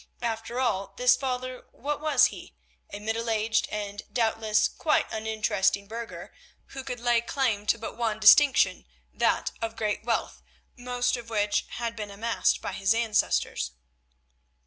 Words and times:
After 0.23 0.59
all, 0.59 0.95
this 0.97 1.15
father, 1.15 1.67
what 1.71 2.01
was 2.01 2.25
he? 2.33 2.55
A 2.91 2.99
middle 2.99 3.29
aged 3.29 3.67
and, 3.69 4.01
doubtless, 4.11 4.67
quite 4.67 5.05
uninteresting 5.11 5.87
burgher, 5.87 6.33
who 6.69 6.83
could 6.83 6.99
lay 6.99 7.21
claim 7.21 7.67
to 7.67 7.77
but 7.77 7.95
one 7.95 8.19
distinction, 8.19 8.87
that 9.13 9.51
of 9.61 9.75
great 9.77 10.03
wealth, 10.03 10.41
most 10.75 11.17
of 11.17 11.29
which 11.29 11.67
had 11.73 11.95
been 11.95 12.09
amassed 12.09 12.63
by 12.63 12.71
his 12.71 12.95
ancestors. 12.95 13.73